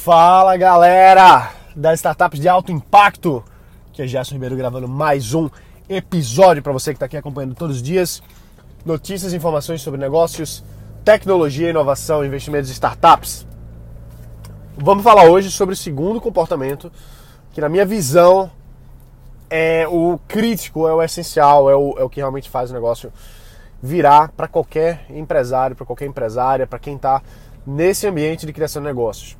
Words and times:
Fala 0.00 0.56
galera 0.56 1.50
das 1.74 1.98
startups 1.98 2.40
de 2.40 2.48
alto 2.48 2.70
impacto, 2.70 3.44
que 3.92 4.00
é 4.00 4.06
Gerson 4.06 4.36
Ribeiro 4.36 4.56
gravando 4.56 4.88
mais 4.88 5.34
um 5.34 5.50
episódio 5.88 6.62
para 6.62 6.72
você 6.72 6.92
que 6.92 6.96
está 6.96 7.06
aqui 7.06 7.16
acompanhando 7.16 7.56
todos 7.56 7.76
os 7.76 7.82
dias. 7.82 8.22
Notícias 8.86 9.32
e 9.32 9.36
informações 9.36 9.82
sobre 9.82 10.00
negócios, 10.00 10.64
tecnologia, 11.04 11.68
inovação, 11.68 12.24
investimentos 12.24 12.70
e 12.70 12.72
startups. 12.74 13.44
Vamos 14.78 15.02
falar 15.02 15.24
hoje 15.24 15.50
sobre 15.50 15.74
o 15.74 15.76
segundo 15.76 16.20
comportamento, 16.20 16.92
que 17.52 17.60
na 17.60 17.68
minha 17.68 17.84
visão 17.84 18.50
é 19.50 19.86
o 19.88 20.18
crítico, 20.28 20.86
é 20.86 20.94
o 20.94 21.02
essencial, 21.02 21.68
é 21.68 21.74
o, 21.74 21.98
é 21.98 22.04
o 22.04 22.08
que 22.08 22.20
realmente 22.20 22.48
faz 22.48 22.70
o 22.70 22.72
negócio 22.72 23.12
virar 23.82 24.30
para 24.30 24.46
qualquer 24.46 25.04
empresário, 25.10 25.74
para 25.74 25.84
qualquer 25.84 26.06
empresária, 26.06 26.68
para 26.68 26.78
quem 26.78 26.94
está 26.94 27.20
nesse 27.66 28.06
ambiente 28.06 28.46
de 28.46 28.52
criação 28.52 28.80
de 28.80 28.86
negócios. 28.86 29.36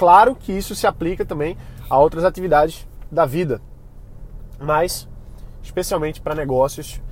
Claro 0.00 0.34
que 0.34 0.50
isso 0.50 0.74
se 0.74 0.86
aplica 0.86 1.26
também 1.26 1.58
a 1.90 1.98
outras 1.98 2.24
atividades 2.24 2.88
da 3.12 3.26
vida, 3.26 3.60
mas 4.58 5.06
especialmente 5.62 6.22
para 6.22 6.34
negócios. 6.34 7.02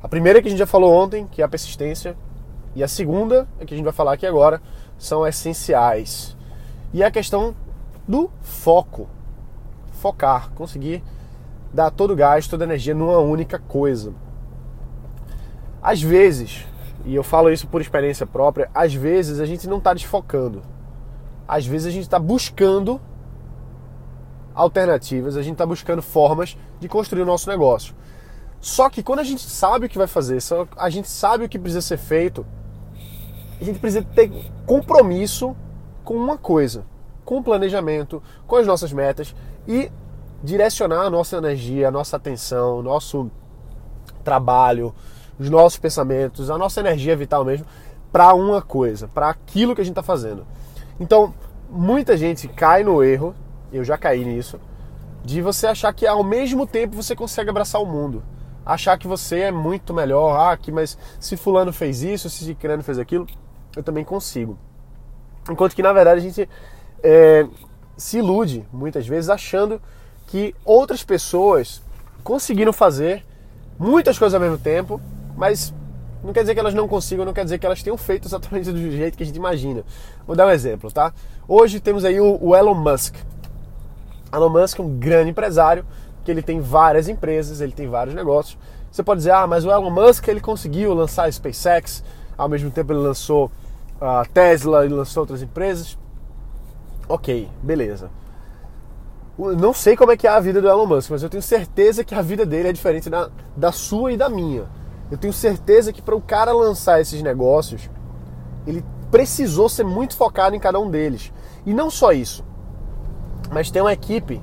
A 0.00 0.06
primeira 0.06 0.40
que 0.40 0.46
a 0.46 0.50
gente 0.52 0.60
já 0.60 0.66
falou 0.66 0.94
ontem, 0.94 1.26
que 1.26 1.42
é 1.42 1.44
a 1.44 1.48
persistência, 1.48 2.16
e 2.76 2.84
a 2.84 2.86
segunda, 2.86 3.48
que 3.66 3.74
a 3.74 3.76
gente 3.76 3.82
vai 3.82 3.92
falar 3.92 4.12
aqui 4.12 4.24
agora, 4.24 4.62
são 4.96 5.26
essenciais. 5.26 6.36
E 6.92 7.02
é 7.02 7.06
a 7.06 7.10
questão 7.10 7.56
do 8.06 8.30
foco. 8.40 9.08
Focar, 9.90 10.52
conseguir 10.52 11.02
dar 11.74 11.90
todo 11.90 12.12
o 12.12 12.16
gás, 12.16 12.46
toda 12.46 12.62
a 12.62 12.68
energia 12.68 12.94
numa 12.94 13.18
única 13.18 13.58
coisa. 13.58 14.14
Às 15.82 16.00
vezes, 16.00 16.64
e 17.04 17.16
eu 17.16 17.24
falo 17.24 17.50
isso 17.50 17.66
por 17.66 17.80
experiência 17.80 18.28
própria, 18.28 18.70
às 18.72 18.94
vezes 18.94 19.40
a 19.40 19.44
gente 19.44 19.66
não 19.66 19.78
está 19.78 19.92
desfocando. 19.92 20.62
Às 21.46 21.66
vezes 21.66 21.86
a 21.86 21.90
gente 21.90 22.04
está 22.04 22.18
buscando 22.18 23.00
alternativas, 24.54 25.36
a 25.36 25.42
gente 25.42 25.54
está 25.54 25.66
buscando 25.66 26.02
formas 26.02 26.56
de 26.78 26.88
construir 26.88 27.22
o 27.22 27.26
nosso 27.26 27.48
negócio. 27.48 27.94
Só 28.60 28.88
que 28.88 29.02
quando 29.02 29.18
a 29.18 29.24
gente 29.24 29.42
sabe 29.42 29.86
o 29.86 29.88
que 29.88 29.98
vai 29.98 30.06
fazer, 30.06 30.38
a 30.76 30.88
gente 30.88 31.08
sabe 31.08 31.44
o 31.44 31.48
que 31.48 31.58
precisa 31.58 31.80
ser 31.80 31.96
feito, 31.96 32.46
a 33.60 33.64
gente 33.64 33.78
precisa 33.78 34.04
ter 34.14 34.30
compromisso 34.66 35.56
com 36.04 36.14
uma 36.14 36.38
coisa, 36.38 36.84
com 37.24 37.38
o 37.38 37.42
planejamento, 37.42 38.22
com 38.46 38.56
as 38.56 38.66
nossas 38.66 38.92
metas 38.92 39.34
e 39.66 39.90
direcionar 40.42 41.02
a 41.02 41.10
nossa 41.10 41.36
energia, 41.36 41.88
a 41.88 41.90
nossa 41.90 42.16
atenção, 42.16 42.78
o 42.78 42.82
nosso 42.82 43.30
trabalho, 44.24 44.94
os 45.38 45.48
nossos 45.48 45.78
pensamentos, 45.78 46.50
a 46.50 46.58
nossa 46.58 46.80
energia 46.80 47.16
vital 47.16 47.44
mesmo, 47.44 47.66
para 48.12 48.34
uma 48.34 48.60
coisa, 48.60 49.08
para 49.08 49.28
aquilo 49.28 49.74
que 49.74 49.80
a 49.80 49.84
gente 49.84 49.92
está 49.92 50.02
fazendo. 50.02 50.46
Então, 50.98 51.34
muita 51.68 52.16
gente 52.16 52.48
cai 52.48 52.84
no 52.84 53.02
erro, 53.02 53.34
eu 53.72 53.84
já 53.84 53.96
caí 53.96 54.24
nisso, 54.24 54.60
de 55.24 55.40
você 55.40 55.66
achar 55.66 55.92
que 55.92 56.06
ao 56.06 56.22
mesmo 56.22 56.66
tempo 56.66 56.96
você 56.96 57.14
consegue 57.14 57.50
abraçar 57.50 57.80
o 57.80 57.86
mundo. 57.86 58.22
Achar 58.64 58.96
que 58.98 59.08
você 59.08 59.40
é 59.40 59.50
muito 59.50 59.92
melhor, 59.92 60.38
ah, 60.38 60.56
que, 60.56 60.70
mas 60.70 60.96
se 61.18 61.36
fulano 61.36 61.72
fez 61.72 62.02
isso, 62.02 62.30
se 62.30 62.44
ciclano 62.44 62.82
fez 62.82 62.98
aquilo, 62.98 63.26
eu 63.76 63.82
também 63.82 64.04
consigo. 64.04 64.56
Enquanto 65.50 65.74
que 65.74 65.82
na 65.82 65.92
verdade 65.92 66.20
a 66.20 66.22
gente 66.22 66.48
é, 67.02 67.46
se 67.96 68.18
ilude 68.18 68.64
muitas 68.72 69.06
vezes 69.06 69.28
achando 69.28 69.80
que 70.28 70.54
outras 70.64 71.02
pessoas 71.02 71.82
conseguiram 72.22 72.72
fazer 72.72 73.24
muitas 73.78 74.18
coisas 74.18 74.34
ao 74.34 74.40
mesmo 74.40 74.58
tempo 74.58 75.00
mas 75.36 75.74
não 76.22 76.32
quer 76.32 76.42
dizer 76.42 76.54
que 76.54 76.60
elas 76.60 76.74
não 76.74 76.86
consigam, 76.86 77.24
não 77.24 77.32
quer 77.32 77.44
dizer 77.44 77.58
que 77.58 77.66
elas 77.66 77.82
tenham 77.82 77.96
feito 77.96 78.28
exatamente 78.28 78.70
do 78.70 78.90
jeito 78.90 79.16
que 79.16 79.22
a 79.22 79.26
gente 79.26 79.36
imagina. 79.36 79.84
Vou 80.26 80.36
dar 80.36 80.46
um 80.46 80.50
exemplo, 80.50 80.90
tá? 80.90 81.12
Hoje 81.48 81.80
temos 81.80 82.04
aí 82.04 82.20
o, 82.20 82.54
Elon 82.54 82.74
Musk. 82.74 83.16
Elon 84.32 84.48
Musk 84.48 84.78
é 84.78 84.82
um 84.82 84.98
grande 84.98 85.30
empresário, 85.30 85.84
que 86.24 86.30
ele 86.30 86.42
tem 86.42 86.60
várias 86.60 87.08
empresas, 87.08 87.60
ele 87.60 87.72
tem 87.72 87.88
vários 87.88 88.14
negócios. 88.14 88.56
Você 88.90 89.02
pode 89.02 89.18
dizer, 89.18 89.32
ah, 89.32 89.46
mas 89.46 89.64
o 89.64 89.70
Elon 89.70 89.90
Musk 89.90 90.28
ele 90.28 90.40
conseguiu 90.40 90.94
lançar 90.94 91.24
a 91.24 91.32
SpaceX, 91.32 92.04
ao 92.38 92.48
mesmo 92.48 92.70
tempo 92.70 92.92
ele 92.92 93.00
lançou 93.00 93.50
a 94.00 94.24
Tesla, 94.24 94.84
ele 94.84 94.94
lançou 94.94 95.22
outras 95.22 95.42
empresas. 95.42 95.98
Ok, 97.08 97.48
beleza. 97.62 98.10
Não 99.36 99.74
sei 99.74 99.96
como 99.96 100.12
é 100.12 100.16
que 100.16 100.26
é 100.26 100.30
a 100.30 100.38
vida 100.38 100.60
do 100.60 100.68
Elon 100.68 100.86
Musk, 100.86 101.10
mas 101.10 101.22
eu 101.22 101.28
tenho 101.28 101.42
certeza 101.42 102.04
que 102.04 102.14
a 102.14 102.22
vida 102.22 102.46
dele 102.46 102.68
é 102.68 102.72
diferente 102.72 103.10
da, 103.10 103.28
da 103.56 103.72
sua 103.72 104.12
e 104.12 104.16
da 104.16 104.28
minha. 104.28 104.66
Eu 105.12 105.18
tenho 105.18 105.32
certeza 105.32 105.92
que 105.92 106.00
para 106.00 106.16
o 106.16 106.22
cara 106.22 106.54
lançar 106.54 106.98
esses 106.98 107.20
negócios, 107.20 107.90
ele 108.66 108.82
precisou 109.10 109.68
ser 109.68 109.84
muito 109.84 110.16
focado 110.16 110.56
em 110.56 110.58
cada 110.58 110.80
um 110.80 110.90
deles. 110.90 111.30
E 111.66 111.74
não 111.74 111.90
só 111.90 112.12
isso, 112.12 112.42
mas 113.52 113.70
ter 113.70 113.82
uma 113.82 113.92
equipe 113.92 114.40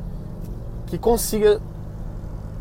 que 0.85 0.96
consiga 1.00 1.59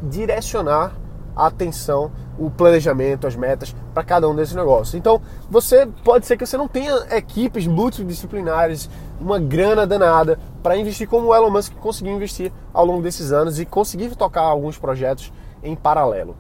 direcionar 0.02 0.96
a 1.36 1.48
atenção, 1.48 2.10
o 2.38 2.50
planejamento, 2.50 3.26
as 3.26 3.36
metas 3.36 3.76
para 3.92 4.02
cada 4.02 4.26
um 4.26 4.34
desses 4.34 4.54
negócios. 4.54 4.94
Então, 4.94 5.20
você 5.50 5.84
pode 6.02 6.24
ser 6.24 6.38
que 6.38 6.46
você 6.46 6.56
não 6.56 6.66
tenha 6.66 7.14
equipes 7.14 7.66
multidisciplinares, 7.66 8.88
uma 9.20 9.38
grana 9.38 9.86
danada 9.86 10.38
para 10.62 10.78
investir 10.78 11.06
como 11.06 11.26
o 11.26 11.34
Elon 11.34 11.50
Musk 11.50 11.74
conseguiu 11.74 12.14
investir 12.14 12.50
ao 12.72 12.86
longo 12.86 13.02
desses 13.02 13.32
anos 13.32 13.60
e 13.60 13.66
conseguir 13.66 14.16
tocar 14.16 14.44
alguns 14.44 14.78
projetos 14.78 15.30
em 15.62 15.76
paralelo. 15.76 16.34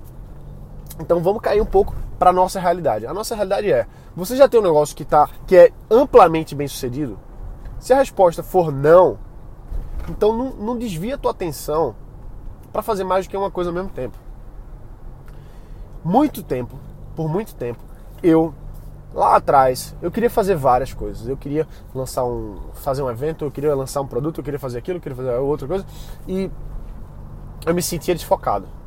Então 0.98 1.22
vamos 1.22 1.40
cair 1.40 1.60
um 1.60 1.66
pouco 1.66 1.94
para 2.18 2.32
nossa 2.32 2.58
realidade. 2.58 3.06
A 3.06 3.14
nossa 3.14 3.34
realidade 3.34 3.70
é: 3.70 3.86
você 4.16 4.36
já 4.36 4.48
tem 4.48 4.60
um 4.60 4.62
negócio 4.62 4.96
que 4.96 5.04
tá 5.04 5.28
que 5.46 5.56
é 5.56 5.72
amplamente 5.90 6.54
bem 6.54 6.66
sucedido? 6.66 7.18
Se 7.78 7.92
a 7.92 7.96
resposta 7.96 8.42
for 8.42 8.72
não, 8.72 9.18
então 10.08 10.36
não, 10.36 10.50
não 10.50 10.78
desvia 10.78 11.14
a 11.14 11.18
tua 11.18 11.30
atenção 11.30 11.94
para 12.72 12.82
fazer 12.82 13.04
mais 13.04 13.26
do 13.26 13.30
que 13.30 13.36
uma 13.36 13.50
coisa 13.50 13.70
ao 13.70 13.74
mesmo 13.74 13.90
tempo. 13.90 14.18
Muito 16.04 16.42
tempo, 16.42 16.78
por 17.14 17.28
muito 17.28 17.54
tempo, 17.54 17.82
eu 18.22 18.52
lá 19.14 19.36
atrás, 19.36 19.94
eu 20.02 20.10
queria 20.10 20.30
fazer 20.30 20.56
várias 20.56 20.92
coisas. 20.92 21.28
Eu 21.28 21.36
queria 21.36 21.66
lançar 21.94 22.24
um, 22.24 22.58
fazer 22.74 23.02
um 23.02 23.10
evento, 23.10 23.44
eu 23.44 23.50
queria 23.50 23.74
lançar 23.74 24.00
um 24.00 24.06
produto, 24.06 24.38
eu 24.40 24.44
queria 24.44 24.58
fazer 24.58 24.78
aquilo, 24.78 24.98
eu 24.98 25.02
queria 25.02 25.16
fazer 25.16 25.30
outra 25.38 25.68
coisa 25.68 25.86
e 26.26 26.50
eu 27.66 27.74
me 27.74 27.82
sentia 27.82 28.14
desfocado 28.14 28.77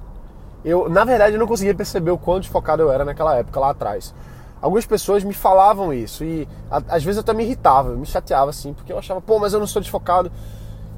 eu, 0.63 0.88
na 0.89 1.03
verdade, 1.03 1.33
eu 1.35 1.39
não 1.39 1.47
conseguia 1.47 1.73
perceber 1.73 2.11
o 2.11 2.17
quão 2.17 2.39
desfocado 2.39 2.81
eu 2.81 2.91
era 2.91 3.03
naquela 3.03 3.35
época, 3.35 3.59
lá 3.59 3.72
atrás. 3.72 4.13
Algumas 4.61 4.85
pessoas 4.85 5.23
me 5.23 5.33
falavam 5.33 5.91
isso 5.91 6.23
e 6.23 6.47
a, 6.69 6.77
às 6.89 7.03
vezes 7.03 7.17
eu 7.17 7.22
até 7.22 7.33
me 7.33 7.44
irritava, 7.44 7.95
me 7.95 8.05
chateava 8.05 8.51
assim, 8.51 8.73
porque 8.73 8.94
eu 8.94 9.00
achava, 9.00 9.19
pô, 9.19 9.39
mas 9.39 9.53
eu 9.53 9.59
não 9.59 9.66
sou 9.66 9.81
desfocado. 9.81 10.31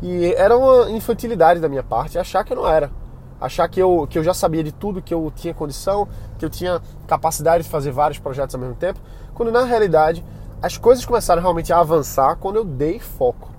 E 0.01 0.33
era 0.33 0.57
uma 0.57 0.91
infantilidade 0.91 1.61
da 1.61 1.69
minha 1.69 1.83
parte 1.83 2.19
achar 2.19 2.43
que 2.43 2.51
eu 2.51 2.57
não 2.57 2.67
era. 2.67 2.91
Achar 3.39 3.67
que 3.69 3.79
eu, 3.79 4.05
que 4.09 4.17
eu 4.19 4.23
já 4.23 4.33
sabia 4.33 4.63
de 4.63 4.71
tudo, 4.71 5.01
que 5.01 5.13
eu 5.13 5.31
tinha 5.33 5.53
condição, 5.53 6.07
que 6.37 6.43
eu 6.43 6.49
tinha 6.49 6.81
capacidade 7.07 7.63
de 7.63 7.69
fazer 7.69 7.91
vários 7.91 8.19
projetos 8.19 8.53
ao 8.53 8.59
mesmo 8.59 8.75
tempo, 8.75 8.99
quando 9.33 9.51
na 9.51 9.63
realidade 9.63 10.23
as 10.61 10.77
coisas 10.77 11.05
começaram 11.05 11.41
realmente 11.41 11.71
a 11.71 11.79
avançar 11.79 12.35
quando 12.37 12.57
eu 12.57 12.65
dei 12.65 12.99
foco. 12.99 13.49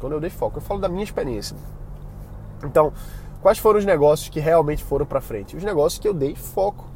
Quando 0.00 0.12
eu 0.12 0.20
dei 0.20 0.30
foco. 0.30 0.58
Eu 0.58 0.62
falo 0.62 0.80
da 0.80 0.88
minha 0.88 1.04
experiência. 1.04 1.56
Então, 2.64 2.92
Quais 3.40 3.58
foram 3.58 3.78
os 3.78 3.84
negócios 3.84 4.28
que 4.28 4.40
realmente 4.40 4.82
foram 4.82 5.06
para 5.06 5.20
frente? 5.20 5.56
Os 5.56 5.62
negócios 5.62 6.00
que 6.00 6.08
eu 6.08 6.14
dei 6.14 6.34
foco. 6.34 6.86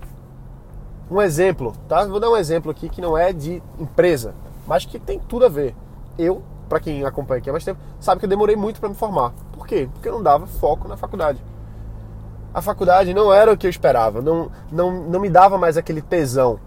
Um 1.11 1.21
exemplo, 1.21 1.73
tá? 1.89 2.05
Vou 2.05 2.19
dar 2.19 2.31
um 2.31 2.37
exemplo 2.37 2.71
aqui 2.71 2.89
que 2.89 3.01
não 3.01 3.17
é 3.17 3.33
de 3.33 3.63
empresa, 3.79 4.35
mas 4.67 4.85
que 4.85 4.99
tem 4.99 5.19
tudo 5.21 5.45
a 5.45 5.49
ver. 5.49 5.75
Eu, 6.19 6.43
para 6.69 6.81
quem 6.81 7.05
acompanha 7.05 7.39
aqui 7.39 7.51
há 7.51 7.53
mais 7.53 7.65
tempo, 7.65 7.79
sabe 8.01 8.19
que 8.19 8.25
eu 8.25 8.31
demorei 8.31 8.57
muito 8.57 8.81
para 8.81 8.89
me 8.89 8.95
formar. 8.95 9.33
Por 9.53 9.67
quê? 9.67 9.89
Porque 9.93 10.09
eu 10.09 10.13
não 10.13 10.23
dava 10.23 10.47
foco 10.47 10.89
na 10.89 10.97
faculdade. 10.97 11.43
A 12.53 12.61
faculdade 12.61 13.15
não 13.15 13.33
era 13.33 13.53
o 13.53 13.57
que 13.57 13.67
eu 13.67 13.71
esperava, 13.71 14.21
não, 14.21 14.51
não, 14.71 14.91
não 15.05 15.21
me 15.21 15.31
dava 15.31 15.57
mais 15.57 15.77
aquele 15.77 16.03
tesão. 16.03 16.59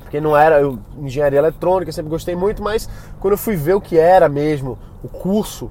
Porque 0.00 0.20
não 0.20 0.36
era 0.36 0.60
eu, 0.60 0.78
engenharia 0.98 1.38
eletrônica, 1.38 1.88
eu 1.88 1.92
sempre 1.92 2.10
gostei 2.10 2.36
muito, 2.36 2.62
mas 2.62 2.88
quando 3.20 3.32
eu 3.32 3.38
fui 3.38 3.56
ver 3.56 3.74
o 3.74 3.80
que 3.80 3.98
era 3.98 4.28
mesmo, 4.28 4.78
o 5.02 5.08
curso, 5.08 5.70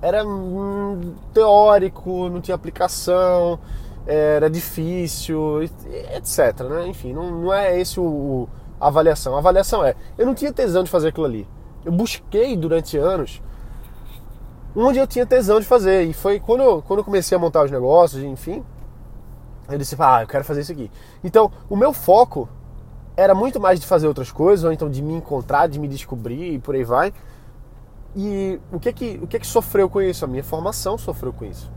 era 0.00 0.24
hum, 0.26 1.14
teórico, 1.32 2.28
não 2.28 2.40
tinha 2.40 2.54
aplicação, 2.54 3.58
era 4.06 4.48
difícil, 4.48 5.62
etc. 5.62 6.60
Né? 6.68 6.88
Enfim, 6.88 7.12
não, 7.12 7.30
não 7.30 7.52
é 7.52 7.78
esse 7.78 8.00
o, 8.00 8.04
o, 8.04 8.48
a 8.80 8.86
avaliação. 8.88 9.34
A 9.34 9.38
avaliação 9.38 9.84
é, 9.84 9.94
eu 10.16 10.24
não 10.24 10.34
tinha 10.34 10.52
tesão 10.52 10.82
de 10.82 10.90
fazer 10.90 11.08
aquilo 11.08 11.26
ali. 11.26 11.46
Eu 11.84 11.92
busquei 11.92 12.56
durante 12.56 12.96
anos 12.96 13.42
onde 14.74 14.98
eu 14.98 15.06
tinha 15.06 15.26
tesão 15.26 15.60
de 15.60 15.66
fazer. 15.66 16.04
E 16.04 16.12
foi 16.12 16.40
quando 16.40 16.62
eu, 16.62 16.82
quando 16.82 17.00
eu 17.00 17.04
comecei 17.04 17.36
a 17.36 17.38
montar 17.40 17.64
os 17.64 17.70
negócios, 17.70 18.22
enfim, 18.22 18.64
eu 19.68 19.78
disse, 19.78 19.96
ah, 19.98 20.22
eu 20.22 20.26
quero 20.26 20.44
fazer 20.44 20.62
isso 20.62 20.72
aqui. 20.72 20.90
Então, 21.22 21.50
o 21.68 21.76
meu 21.76 21.92
foco 21.92 22.48
era 23.16 23.34
muito 23.34 23.58
mais 23.58 23.80
de 23.80 23.86
fazer 23.86 24.06
outras 24.06 24.30
coisas, 24.30 24.64
ou 24.64 24.72
então 24.72 24.88
de 24.88 25.02
me 25.02 25.12
encontrar, 25.12 25.66
de 25.66 25.78
me 25.78 25.88
descobrir 25.88 26.54
e 26.54 26.58
por 26.58 26.74
aí 26.74 26.84
vai, 26.84 27.12
e 28.16 28.60
o 28.72 28.80
que 28.80 28.92
que, 28.92 29.20
o 29.22 29.26
que 29.26 29.38
que 29.38 29.46
sofreu 29.46 29.88
com 29.88 30.00
isso? 30.00 30.24
A 30.24 30.28
minha 30.28 30.44
formação 30.44 30.96
sofreu 30.96 31.32
com 31.32 31.44
isso. 31.44 31.70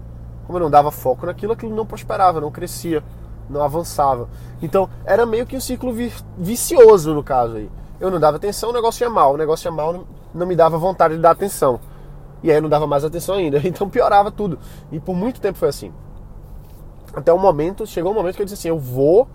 Como 0.45 0.57
eu 0.57 0.63
não 0.63 0.69
dava 0.69 0.91
foco 0.91 1.25
naquilo, 1.25 1.53
aquilo 1.53 1.75
não 1.75 1.85
prosperava, 1.85 2.41
não 2.41 2.51
crescia, 2.51 3.03
não 3.49 3.61
avançava. 3.61 4.27
Então, 4.61 4.89
era 5.05 5.25
meio 5.25 5.45
que 5.45 5.55
um 5.55 5.61
ciclo 5.61 5.93
vicioso 6.37 7.13
no 7.13 7.23
caso 7.23 7.57
aí. 7.57 7.69
Eu 7.99 8.09
não 8.09 8.19
dava 8.19 8.37
atenção, 8.37 8.71
o 8.71 8.73
negócio 8.73 9.03
ia 9.03 9.09
mal. 9.09 9.33
O 9.33 9.37
negócio 9.37 9.67
ia 9.67 9.71
mal, 9.71 10.05
não 10.33 10.47
me 10.47 10.55
dava 10.55 10.77
vontade 10.77 11.15
de 11.15 11.21
dar 11.21 11.31
atenção. 11.31 11.79
E 12.43 12.49
aí 12.49 12.57
eu 12.57 12.61
não 12.61 12.69
dava 12.69 12.87
mais 12.87 13.03
atenção 13.03 13.35
ainda. 13.35 13.61
Então 13.65 13.89
piorava 13.89 14.31
tudo. 14.31 14.57
E 14.91 14.99
por 14.99 15.15
muito 15.15 15.39
tempo 15.39 15.57
foi 15.57 15.69
assim. 15.69 15.93
Até 17.13 17.31
o 17.31 17.37
momento, 17.37 17.85
chegou 17.85 18.11
um 18.11 18.15
momento 18.15 18.35
que 18.35 18.41
eu 18.41 18.45
disse 18.45 18.55
assim: 18.55 18.69
eu 18.69 18.79
vou 18.79 19.27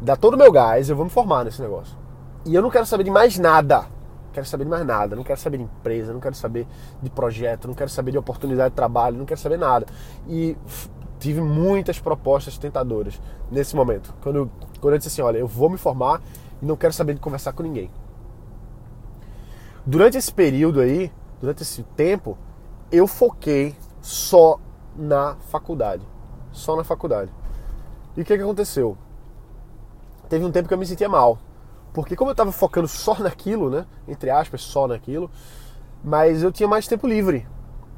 dar 0.00 0.16
todo 0.16 0.34
o 0.34 0.36
meu 0.36 0.52
gás, 0.52 0.90
eu 0.90 0.96
vou 0.96 1.04
me 1.04 1.10
formar 1.10 1.44
nesse 1.44 1.62
negócio. 1.62 1.96
E 2.44 2.54
eu 2.54 2.60
não 2.60 2.70
quero 2.70 2.84
saber 2.84 3.04
de 3.04 3.10
mais 3.10 3.38
nada. 3.38 3.86
Quero 4.36 4.44
saber 4.44 4.64
de 4.64 4.70
mais 4.70 4.84
nada. 4.84 5.16
Não 5.16 5.24
quero 5.24 5.40
saber 5.40 5.56
de 5.56 5.64
empresa, 5.64 6.12
não 6.12 6.20
quero 6.20 6.34
saber 6.34 6.66
de 7.02 7.08
projeto, 7.08 7.66
não 7.66 7.74
quero 7.74 7.88
saber 7.88 8.10
de 8.10 8.18
oportunidade 8.18 8.68
de 8.68 8.76
trabalho, 8.76 9.16
não 9.16 9.24
quero 9.24 9.40
saber 9.40 9.56
nada. 9.56 9.86
E 10.28 10.54
tive 11.18 11.40
muitas 11.40 11.98
propostas 11.98 12.58
tentadoras 12.58 13.18
nesse 13.50 13.74
momento. 13.74 14.14
Quando 14.20 14.36
eu, 14.36 14.50
quando 14.78 14.92
eu 14.92 14.98
disse 14.98 15.08
assim: 15.08 15.22
olha, 15.22 15.38
eu 15.38 15.46
vou 15.46 15.70
me 15.70 15.78
formar 15.78 16.20
e 16.60 16.66
não 16.66 16.76
quero 16.76 16.92
saber 16.92 17.14
de 17.14 17.20
conversar 17.20 17.54
com 17.54 17.62
ninguém. 17.62 17.90
Durante 19.86 20.18
esse 20.18 20.30
período 20.30 20.80
aí, 20.80 21.10
durante 21.40 21.62
esse 21.62 21.82
tempo, 21.96 22.36
eu 22.92 23.06
foquei 23.06 23.74
só 24.02 24.60
na 24.94 25.36
faculdade. 25.48 26.06
Só 26.52 26.76
na 26.76 26.84
faculdade. 26.84 27.32
E 28.14 28.20
o 28.20 28.24
que, 28.26 28.36
que 28.36 28.42
aconteceu? 28.42 28.98
Teve 30.28 30.44
um 30.44 30.52
tempo 30.52 30.68
que 30.68 30.74
eu 30.74 30.78
me 30.78 30.84
sentia 30.84 31.08
mal. 31.08 31.38
Porque 31.96 32.14
como 32.14 32.28
eu 32.28 32.32
estava 32.32 32.52
focando 32.52 32.86
só 32.86 33.14
naquilo, 33.18 33.70
né? 33.70 33.86
Entre 34.06 34.28
aspas, 34.28 34.60
só 34.60 34.86
naquilo, 34.86 35.30
mas 36.04 36.42
eu 36.42 36.52
tinha 36.52 36.68
mais 36.68 36.86
tempo 36.86 37.06
livre. 37.06 37.48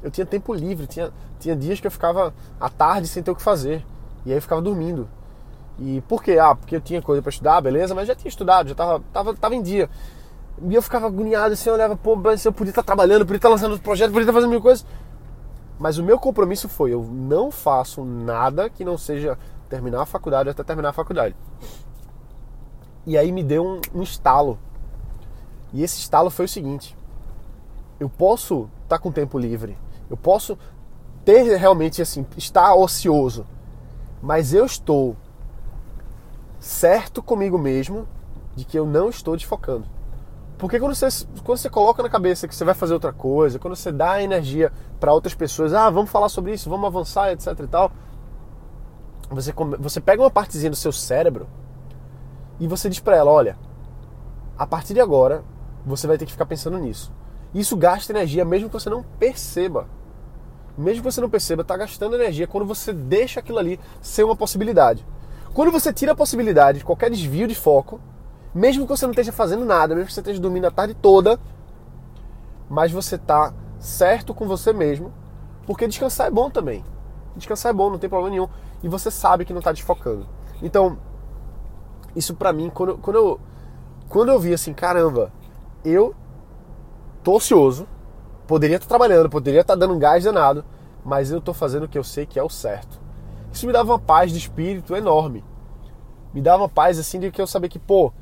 Eu 0.01 0.09
tinha 0.09 0.25
tempo 0.25 0.53
livre, 0.53 0.87
tinha, 0.87 1.11
tinha 1.37 1.53
dias 1.53 1.81
que 1.81 1.87
eu 1.87 1.91
ficava 1.91 2.33
à 2.61 2.69
tarde 2.69 3.09
sem 3.09 3.21
ter 3.21 3.29
o 3.29 3.35
que 3.35 3.41
fazer. 3.41 3.85
E 4.25 4.31
aí 4.31 4.37
eu 4.37 4.41
ficava 4.41 4.61
dormindo. 4.61 5.09
E 5.77 5.99
por 6.07 6.23
quê? 6.23 6.39
Ah, 6.39 6.55
porque 6.55 6.77
eu 6.77 6.79
tinha 6.79 7.01
coisa 7.01 7.21
para 7.21 7.29
estudar, 7.29 7.59
beleza, 7.59 7.93
mas 7.93 8.07
já 8.07 8.15
tinha 8.15 8.29
estudado, 8.29 8.69
já 8.69 8.75
tava, 8.75 9.03
tava, 9.11 9.33
tava 9.33 9.53
em 9.53 9.61
dia. 9.61 9.89
E 10.61 10.73
eu 10.73 10.81
ficava 10.81 11.07
agoniado 11.07 11.51
assim, 11.51 11.67
eu 11.67 11.75
olhava, 11.75 11.97
pô, 11.97 12.15
mas 12.15 12.45
eu 12.45 12.53
podia 12.53 12.71
estar 12.71 12.83
trabalhando, 12.83 13.25
podia 13.25 13.35
estar 13.35 13.49
lançando 13.49 13.77
projetos, 13.79 14.13
podia 14.13 14.23
estar 14.23 14.33
fazendo 14.33 14.49
mil 14.49 14.61
coisas. 14.61 14.85
Mas 15.77 15.97
o 15.97 16.03
meu 16.05 16.17
compromisso 16.17 16.69
foi, 16.69 16.93
eu 16.93 17.03
não 17.03 17.51
faço 17.51 18.05
nada 18.05 18.69
que 18.69 18.85
não 18.85 18.97
seja 18.97 19.37
terminar 19.67 20.03
a 20.03 20.05
faculdade 20.05 20.47
até 20.47 20.63
terminar 20.63 20.91
a 20.91 20.93
faculdade. 20.93 21.35
E 23.09 23.17
aí 23.17 23.31
me 23.31 23.41
deu 23.41 23.65
um, 23.65 23.81
um 23.91 24.03
estalo. 24.03 24.59
E 25.73 25.81
esse 25.81 25.99
estalo 25.99 26.29
foi 26.29 26.45
o 26.45 26.47
seguinte: 26.47 26.95
eu 27.99 28.07
posso 28.07 28.69
estar 28.83 28.99
com 28.99 29.11
tempo 29.11 29.39
livre, 29.39 29.75
eu 30.11 30.15
posso 30.15 30.55
ter 31.25 31.57
realmente 31.57 32.03
assim, 32.03 32.23
estar 32.37 32.75
ocioso, 32.75 33.47
mas 34.21 34.53
eu 34.53 34.63
estou 34.63 35.17
certo 36.59 37.23
comigo 37.23 37.57
mesmo 37.57 38.07
de 38.55 38.63
que 38.63 38.77
eu 38.77 38.85
não 38.85 39.09
estou 39.09 39.35
desfocando. 39.35 39.87
Porque 40.59 40.79
quando 40.79 40.93
você, 40.93 41.07
quando 41.43 41.57
você 41.57 41.69
coloca 41.69 42.03
na 42.03 42.09
cabeça 42.09 42.47
que 42.47 42.53
você 42.53 42.63
vai 42.63 42.75
fazer 42.75 42.93
outra 42.93 43.11
coisa, 43.11 43.57
quando 43.57 43.75
você 43.75 43.91
dá 43.91 44.21
energia 44.21 44.71
para 44.99 45.11
outras 45.11 45.33
pessoas, 45.33 45.73
ah, 45.73 45.89
vamos 45.89 46.11
falar 46.11 46.29
sobre 46.29 46.53
isso, 46.53 46.69
vamos 46.69 46.85
avançar, 46.85 47.31
etc 47.31 47.59
e 47.59 47.67
tal, 47.67 47.91
você, 49.31 49.51
você 49.79 49.99
pega 49.99 50.21
uma 50.21 50.29
partezinha 50.29 50.69
do 50.69 50.75
seu 50.75 50.91
cérebro 50.91 51.47
e 52.59 52.67
você 52.67 52.89
diz 52.89 52.99
para 52.99 53.15
ela, 53.15 53.31
olha, 53.31 53.57
a 54.57 54.67
partir 54.67 54.93
de 54.93 54.99
agora 54.99 55.43
você 55.85 56.05
vai 56.05 56.17
ter 56.17 56.25
que 56.25 56.31
ficar 56.31 56.45
pensando 56.45 56.77
nisso. 56.77 57.11
Isso 57.53 57.75
gasta 57.77 58.11
energia 58.11 58.45
mesmo 58.45 58.67
que 58.69 58.73
você 58.73 58.89
não 58.89 59.03
perceba. 59.17 59.87
Mesmo 60.77 61.03
que 61.03 61.11
você 61.11 61.21
não 61.21 61.29
perceba, 61.29 61.61
está 61.61 61.75
gastando 61.75 62.15
energia 62.15 62.47
quando 62.47 62.65
você 62.65 62.93
deixa 62.93 63.39
aquilo 63.39 63.57
ali 63.57 63.79
ser 64.01 64.23
uma 64.23 64.35
possibilidade. 64.35 65.05
Quando 65.53 65.71
você 65.71 65.91
tira 65.91 66.11
a 66.11 66.15
possibilidade 66.15 66.79
de 66.79 66.85
qualquer 66.85 67.09
desvio 67.09 67.47
de 67.47 67.55
foco, 67.55 67.99
mesmo 68.53 68.83
que 68.83 68.89
você 68.89 69.05
não 69.05 69.11
esteja 69.11 69.31
fazendo 69.31 69.65
nada, 69.65 69.95
mesmo 69.95 70.07
que 70.07 70.13
você 70.13 70.19
esteja 70.19 70.39
dormindo 70.39 70.65
a 70.65 70.71
tarde 70.71 70.93
toda, 70.93 71.39
mas 72.69 72.91
você 72.91 73.15
está 73.15 73.53
certo 73.79 74.33
com 74.33 74.47
você 74.47 74.71
mesmo, 74.71 75.11
porque 75.65 75.87
descansar 75.87 76.27
é 76.27 76.31
bom 76.31 76.49
também. 76.49 76.83
Descansar 77.35 77.71
é 77.71 77.73
bom, 77.73 77.89
não 77.89 77.97
tem 77.97 78.09
problema 78.09 78.31
nenhum. 78.31 78.47
E 78.83 78.87
você 78.87 79.09
sabe 79.09 79.45
que 79.45 79.53
não 79.53 79.59
está 79.59 79.71
desfocando. 79.71 80.27
Então, 80.61 80.97
isso 82.19 82.35
pra 82.35 82.53
mim, 82.53 82.69
quando, 82.69 82.97
quando, 82.97 83.15
eu, 83.15 83.39
quando 84.07 84.29
eu 84.29 84.39
vi 84.39 84.53
assim, 84.53 84.73
caramba, 84.73 85.31
eu 85.83 86.13
tô 87.23 87.35
ocioso, 87.35 87.87
poderia 88.45 88.75
estar 88.75 88.85
tá 88.85 88.89
trabalhando, 88.89 89.29
poderia 89.29 89.61
estar 89.61 89.73
tá 89.73 89.79
dando 89.79 89.93
um 89.93 89.99
gás 89.99 90.23
danado, 90.23 90.63
mas 91.03 91.31
eu 91.31 91.41
tô 91.41 91.53
fazendo 91.53 91.83
o 91.83 91.87
que 91.87 91.97
eu 91.97 92.03
sei 92.03 92.25
que 92.25 92.37
é 92.37 92.43
o 92.43 92.49
certo. 92.49 92.99
Isso 93.51 93.65
me 93.65 93.73
dava 93.73 93.93
uma 93.93 93.99
paz 93.99 94.31
de 94.31 94.37
espírito 94.37 94.95
enorme. 94.95 95.43
Me 96.33 96.41
dava 96.41 96.63
uma 96.63 96.69
paz 96.69 96.99
assim 96.99 97.19
de 97.19 97.31
que 97.31 97.41
eu 97.41 97.47
sabia 97.47 97.69
que, 97.69 97.79
pô, 97.79 98.13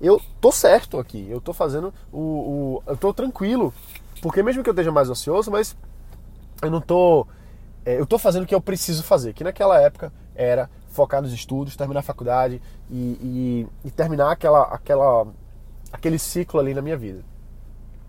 eu 0.00 0.20
tô 0.40 0.52
certo 0.52 0.98
aqui, 0.98 1.26
eu 1.30 1.40
tô 1.40 1.52
fazendo 1.52 1.94
o, 2.12 2.20
o, 2.20 2.82
eu 2.86 2.96
tô 2.96 3.14
tranquilo, 3.14 3.72
porque 4.20 4.42
mesmo 4.42 4.62
que 4.62 4.68
eu 4.68 4.72
esteja 4.72 4.92
mais 4.92 5.08
ansioso, 5.08 5.50
mas 5.50 5.76
eu 6.60 6.70
não 6.70 6.80
tô, 6.80 7.26
é, 7.84 7.98
eu 7.98 8.06
tô 8.06 8.18
fazendo 8.18 8.42
o 8.42 8.46
que 8.46 8.54
eu 8.54 8.60
preciso 8.60 9.02
fazer, 9.02 9.32
que 9.32 9.44
naquela 9.44 9.80
época 9.80 10.12
era 10.34 10.68
focar 10.98 11.22
nos 11.22 11.32
estudos, 11.32 11.76
terminar 11.76 12.00
a 12.00 12.02
faculdade 12.02 12.60
e, 12.90 12.96
e, 13.22 13.66
e 13.86 13.90
terminar 13.92 14.32
aquela, 14.32 14.62
aquela, 14.62 15.28
aquele 15.92 16.18
ciclo 16.18 16.58
ali 16.58 16.74
na 16.74 16.82
minha 16.82 16.96
vida. 16.96 17.22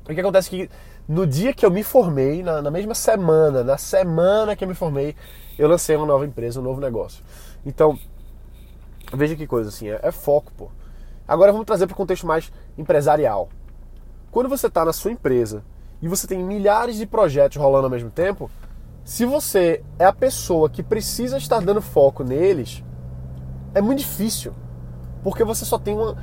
O 0.09 0.13
que 0.15 0.19
acontece 0.19 0.47
é 0.47 0.51
que 0.51 0.71
no 1.07 1.27
dia 1.27 1.53
que 1.53 1.63
eu 1.63 1.69
me 1.69 1.83
formei, 1.83 2.41
na, 2.41 2.63
na 2.63 2.71
mesma 2.71 2.95
semana, 2.95 3.63
na 3.63 3.77
semana 3.77 4.55
que 4.55 4.63
eu 4.63 4.67
me 4.67 4.73
formei, 4.73 5.15
eu 5.55 5.67
lancei 5.67 5.95
uma 5.95 6.07
nova 6.07 6.25
empresa, 6.25 6.59
um 6.59 6.63
novo 6.63 6.81
negócio. 6.81 7.23
Então, 7.63 7.99
veja 9.13 9.35
que 9.35 9.45
coisa 9.45 9.69
assim, 9.69 9.87
é, 9.87 9.99
é 10.01 10.11
foco, 10.11 10.51
pô. 10.57 10.71
Agora 11.27 11.51
vamos 11.51 11.67
trazer 11.67 11.85
para 11.85 11.93
o 11.93 11.97
contexto 11.97 12.25
mais 12.25 12.51
empresarial. 12.75 13.49
Quando 14.31 14.49
você 14.49 14.65
está 14.65 14.83
na 14.83 14.93
sua 14.93 15.11
empresa 15.11 15.63
e 16.01 16.07
você 16.07 16.25
tem 16.25 16.43
milhares 16.43 16.97
de 16.97 17.05
projetos 17.05 17.57
rolando 17.57 17.85
ao 17.85 17.91
mesmo 17.91 18.09
tempo, 18.09 18.49
se 19.03 19.25
você 19.25 19.83
é 19.97 20.05
a 20.05 20.13
pessoa 20.13 20.69
que 20.69 20.83
precisa 20.83 21.37
estar 21.37 21.59
dando 21.61 21.81
foco 21.81 22.23
neles, 22.23 22.83
é 23.73 23.81
muito 23.81 23.99
difícil. 23.99 24.53
Porque 25.23 25.43
você 25.43 25.65
só 25.65 25.77
tem 25.77 25.97
uma, 25.97 26.15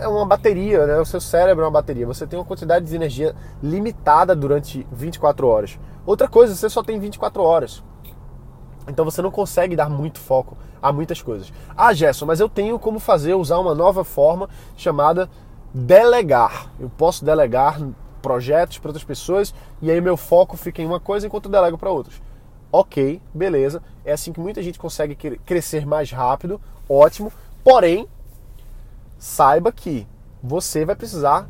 é 0.00 0.08
uma 0.08 0.26
bateria, 0.26 0.86
né? 0.86 0.98
o 0.98 1.04
seu 1.04 1.20
cérebro 1.20 1.62
é 1.62 1.66
uma 1.66 1.72
bateria. 1.72 2.06
Você 2.06 2.26
tem 2.26 2.38
uma 2.38 2.44
quantidade 2.44 2.86
de 2.86 2.94
energia 2.94 3.34
limitada 3.62 4.34
durante 4.34 4.86
24 4.90 5.46
horas. 5.46 5.78
Outra 6.04 6.26
coisa, 6.26 6.54
você 6.54 6.68
só 6.68 6.82
tem 6.82 6.98
24 6.98 7.42
horas. 7.42 7.82
Então 8.88 9.04
você 9.04 9.22
não 9.22 9.30
consegue 9.30 9.76
dar 9.76 9.88
muito 9.88 10.18
foco 10.18 10.56
a 10.82 10.92
muitas 10.92 11.22
coisas. 11.22 11.52
Ah, 11.76 11.92
Gerson, 11.92 12.26
mas 12.26 12.40
eu 12.40 12.48
tenho 12.48 12.78
como 12.78 12.98
fazer, 12.98 13.34
usar 13.34 13.58
uma 13.58 13.74
nova 13.74 14.04
forma 14.04 14.48
chamada 14.76 15.30
delegar. 15.72 16.70
Eu 16.78 16.90
posso 16.90 17.24
delegar 17.24 17.80
projetos 18.24 18.78
para 18.78 18.88
outras 18.88 19.04
pessoas 19.04 19.54
e 19.82 19.90
aí 19.90 20.00
meu 20.00 20.16
foco 20.16 20.56
fica 20.56 20.80
em 20.80 20.86
uma 20.86 20.98
coisa 20.98 21.26
enquanto 21.26 21.44
eu 21.44 21.52
delego 21.52 21.76
para 21.76 21.90
outras. 21.90 22.22
Ok, 22.72 23.20
beleza. 23.34 23.82
É 24.02 24.12
assim 24.14 24.32
que 24.32 24.40
muita 24.40 24.62
gente 24.62 24.78
consegue 24.78 25.14
crescer 25.44 25.84
mais 25.86 26.10
rápido, 26.10 26.58
ótimo. 26.88 27.30
Porém, 27.62 28.08
saiba 29.18 29.70
que 29.70 30.06
você 30.42 30.86
vai 30.86 30.96
precisar 30.96 31.46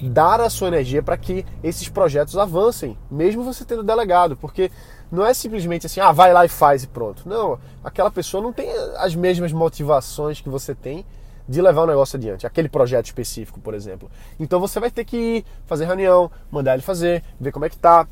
dar 0.00 0.40
a 0.40 0.48
sua 0.48 0.68
energia 0.68 1.02
para 1.02 1.16
que 1.16 1.44
esses 1.62 1.88
projetos 1.88 2.38
avancem, 2.38 2.96
mesmo 3.10 3.42
você 3.42 3.64
tendo 3.64 3.82
delegado, 3.82 4.36
porque 4.36 4.70
não 5.10 5.26
é 5.26 5.34
simplesmente 5.34 5.86
assim, 5.86 6.00
ah, 6.00 6.12
vai 6.12 6.32
lá 6.32 6.44
e 6.44 6.48
faz 6.48 6.84
e 6.84 6.86
pronto. 6.86 7.28
Não, 7.28 7.58
aquela 7.82 8.10
pessoa 8.10 8.42
não 8.42 8.52
tem 8.52 8.70
as 8.96 9.14
mesmas 9.16 9.52
motivações 9.52 10.40
que 10.40 10.48
você 10.48 10.72
tem 10.72 11.04
de 11.48 11.60
levar 11.60 11.82
o 11.82 11.86
negócio 11.86 12.16
adiante, 12.16 12.46
aquele 12.46 12.68
projeto 12.68 13.06
específico, 13.06 13.60
por 13.60 13.74
exemplo. 13.74 14.10
Então 14.38 14.60
você 14.60 14.78
vai 14.78 14.90
ter 14.90 15.04
que 15.04 15.16
ir, 15.16 15.44
fazer 15.66 15.86
reunião, 15.86 16.30
mandar 16.50 16.74
ele 16.74 16.82
fazer, 16.82 17.22
ver 17.40 17.52
como 17.52 17.64
é 17.64 17.68
que 17.68 17.76
tá. 17.76 18.06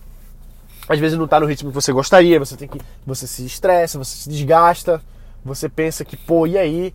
Às 0.88 0.98
vezes 0.98 1.16
não 1.16 1.26
está 1.26 1.38
no 1.38 1.46
ritmo 1.46 1.70
que 1.70 1.74
você 1.74 1.92
gostaria, 1.92 2.38
você 2.38 2.56
tem 2.56 2.68
que. 2.68 2.80
Você 3.06 3.26
se 3.26 3.44
estressa, 3.44 3.98
você 3.98 4.16
se 4.16 4.28
desgasta, 4.28 5.00
você 5.44 5.68
pensa 5.68 6.04
que, 6.04 6.16
pô, 6.16 6.46
e 6.46 6.58
aí? 6.58 6.94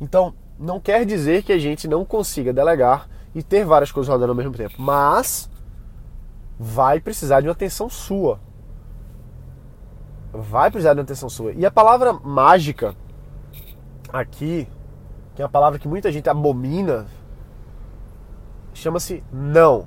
Então, 0.00 0.34
não 0.58 0.78
quer 0.78 1.06
dizer 1.06 1.42
que 1.42 1.52
a 1.52 1.58
gente 1.58 1.88
não 1.88 2.04
consiga 2.04 2.52
delegar 2.52 3.08
e 3.34 3.42
ter 3.42 3.64
várias 3.64 3.90
coisas 3.90 4.12
rodando 4.12 4.32
ao 4.32 4.36
mesmo 4.36 4.52
tempo, 4.52 4.74
mas 4.78 5.48
vai 6.58 7.00
precisar 7.00 7.40
de 7.40 7.48
uma 7.48 7.52
atenção 7.52 7.88
sua 7.88 8.38
vai 10.34 10.70
precisar 10.70 10.94
de 10.94 11.00
atenção 11.00 11.28
sua. 11.28 11.52
E 11.52 11.64
a 11.64 11.70
palavra 11.70 12.12
mágica 12.12 12.94
aqui, 14.12 14.66
que 15.34 15.42
é 15.42 15.44
uma 15.44 15.50
palavra 15.50 15.78
que 15.78 15.88
muita 15.88 16.12
gente 16.12 16.28
abomina, 16.28 17.06
chama-se 18.72 19.22
não. 19.32 19.86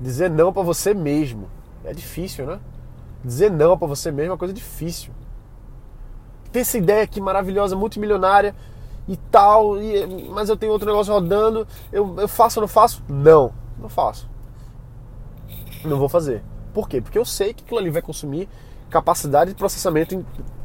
Dizer 0.00 0.30
não 0.30 0.52
para 0.52 0.62
você 0.62 0.92
mesmo. 0.92 1.48
É 1.84 1.92
difícil, 1.92 2.46
né? 2.46 2.60
Dizer 3.24 3.50
não 3.50 3.78
para 3.78 3.86
você 3.86 4.10
mesmo 4.10 4.30
é 4.30 4.32
uma 4.32 4.38
coisa 4.38 4.52
difícil. 4.52 5.12
Ter 6.50 6.60
essa 6.60 6.76
ideia 6.76 7.02
aqui 7.02 7.20
maravilhosa, 7.20 7.76
multimilionária 7.76 8.54
e 9.06 9.16
tal, 9.16 9.80
e, 9.80 10.28
mas 10.30 10.48
eu 10.48 10.56
tenho 10.56 10.72
outro 10.72 10.86
negócio 10.86 11.12
rodando, 11.12 11.66
eu, 11.92 12.20
eu 12.20 12.28
faço 12.28 12.60
ou 12.60 12.62
não 12.62 12.68
faço? 12.68 13.02
Não, 13.08 13.52
não 13.78 13.88
faço. 13.88 14.28
Não 15.84 15.98
vou 15.98 16.08
fazer. 16.08 16.42
Por 16.72 16.88
quê? 16.88 17.00
Porque 17.00 17.18
eu 17.18 17.24
sei 17.24 17.52
que 17.52 17.64
aquilo 17.64 17.78
ali 17.78 17.90
vai 17.90 18.02
consumir 18.02 18.48
capacidade 18.90 19.52
de 19.52 19.56
processamento 19.56 20.24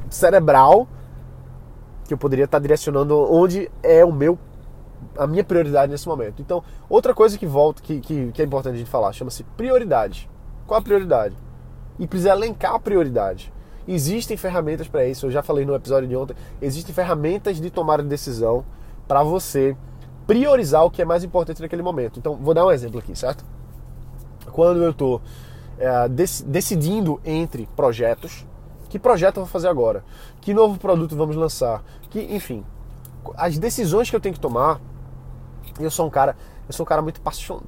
cerebral 0.10 0.88
que 2.08 2.14
eu 2.14 2.18
poderia 2.18 2.46
estar 2.46 2.60
direcionando 2.60 3.16
onde 3.32 3.70
é 3.84 4.04
o 4.04 4.12
meu 4.12 4.40
a 5.16 5.28
minha 5.28 5.44
prioridade 5.44 5.92
nesse 5.92 6.08
momento. 6.08 6.42
Então, 6.42 6.64
outra 6.90 7.14
coisa 7.14 7.38
que 7.38 7.46
volta, 7.46 7.82
que, 7.82 8.00
que, 8.00 8.32
que 8.32 8.42
é 8.42 8.46
importante 8.46 8.76
a 8.76 8.78
gente 8.78 8.90
falar, 8.90 9.12
chama-se 9.14 9.44
prioridade. 9.44 10.30
Qual 10.66 10.80
a 10.80 10.82
prioridade? 10.82 11.36
E 12.00 12.08
precisa 12.08 12.32
elencar 12.32 12.76
a 12.76 12.80
prioridade. 12.80 13.54
Existem 13.88 14.36
ferramentas 14.36 14.88
para 14.88 15.06
isso, 15.08 15.28
eu 15.28 15.32
já 15.32 15.42
falei 15.42 15.66
no 15.66 15.74
episódio 15.74 16.10
de 16.10 16.16
ontem, 16.16 16.36
existem 16.62 16.94
ferramentas 16.94 17.60
de 17.60 17.70
tomar 17.70 18.02
decisão 18.02 18.66
para 19.08 19.24
você 19.24 19.78
priorizar 20.26 20.84
o 20.84 20.92
que 20.92 21.02
é 21.02 21.06
mais 21.06 21.24
importante 21.24 21.62
naquele 21.62 21.82
momento. 21.82 22.20
Então, 22.20 22.36
vou 22.36 22.54
dar 22.54 22.66
um 22.66 22.72
exemplo 22.72 23.00
aqui, 23.00 23.16
certo? 23.16 23.46
Quando 24.52 24.84
eu 24.84 24.92
estou 24.92 25.22
é, 25.80 26.10
dec 26.10 26.44
decidindo 26.44 27.22
entre 27.24 27.68
projetos, 27.76 28.46
que 28.89 29.00
projeto 29.00 29.38
eu 29.38 29.44
vou 29.44 29.51
fazer 29.51 29.67
agora? 29.67 30.03
Que 30.41 30.53
novo 30.53 30.79
produto 30.79 31.15
vamos 31.15 31.36
lançar? 31.36 31.84
Que, 32.10 32.22
enfim, 32.34 32.63
as 33.36 33.58
decisões 33.58 34.10
que 34.10 34.15
eu 34.15 34.20
tenho 34.20 34.34
que 34.34 34.39
tomar, 34.39 34.79
eu 35.79 35.91
sou 35.91 36.08
um 36.08 36.10
cara, 36.10 36.36
eu 36.67 36.74
sou 36.74 36.86
um 36.86 36.88
cara 36.88 37.01
muito 37.01 37.22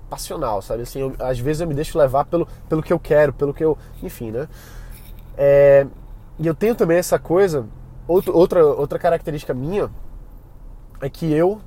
passional, 0.09 0.61
sabe? 0.61 0.83
Assim, 0.83 0.99
eu, 0.99 1.15
às 1.19 1.39
vezes 1.39 1.61
eu 1.61 1.67
me 1.67 1.73
deixo 1.73 1.97
levar 1.97 2.25
pelo, 2.25 2.47
pelo 2.67 2.81
que 2.81 2.93
eu 2.93 2.99
quero, 2.99 3.33
pelo 3.33 3.53
que 3.53 3.63
eu, 3.63 3.77
enfim, 4.01 4.31
né? 4.31 4.47
É, 5.38 5.85
e 6.38 6.47
eu 6.47 6.55
tenho 6.55 6.75
também 6.75 6.97
essa 6.97 7.19
coisa, 7.19 7.65
outro, 8.07 8.35
outra, 8.35 8.65
outra 8.65 8.99
característica 8.99 9.53
minha 9.53 9.89
é 11.01 11.09
que 11.09 11.31
eu 11.31 11.61